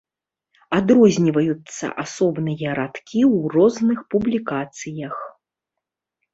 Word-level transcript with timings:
Адрозніваюцца 0.77 1.85
асобныя 2.05 2.69
радкі 2.81 3.21
ў 3.35 3.37
розных 3.59 3.99
публікацыях. 4.17 5.17